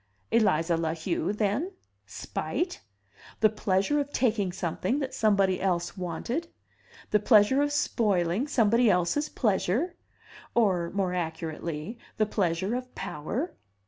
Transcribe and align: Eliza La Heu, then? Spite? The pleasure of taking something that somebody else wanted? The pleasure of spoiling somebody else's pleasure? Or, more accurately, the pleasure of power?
Eliza 0.31 0.75
La 0.75 0.95
Heu, 0.95 1.31
then? 1.31 1.73
Spite? 2.07 2.81
The 3.41 3.51
pleasure 3.51 3.99
of 3.99 4.11
taking 4.11 4.51
something 4.51 4.97
that 4.97 5.13
somebody 5.13 5.61
else 5.61 5.95
wanted? 5.95 6.47
The 7.11 7.19
pleasure 7.19 7.61
of 7.61 7.71
spoiling 7.71 8.47
somebody 8.47 8.89
else's 8.89 9.29
pleasure? 9.29 9.95
Or, 10.55 10.89
more 10.89 11.13
accurately, 11.13 11.99
the 12.17 12.25
pleasure 12.25 12.73
of 12.73 12.95
power? 12.95 13.53